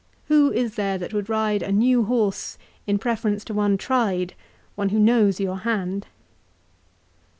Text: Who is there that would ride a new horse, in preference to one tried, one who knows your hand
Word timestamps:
Who 0.29 0.51
is 0.51 0.77
there 0.77 0.97
that 0.97 1.13
would 1.13 1.29
ride 1.29 1.61
a 1.61 1.71
new 1.71 2.05
horse, 2.05 2.57
in 2.87 2.97
preference 2.97 3.43
to 3.45 3.53
one 3.53 3.77
tried, 3.77 4.33
one 4.73 4.89
who 4.89 4.97
knows 4.97 5.39
your 5.39 5.57
hand 5.59 6.07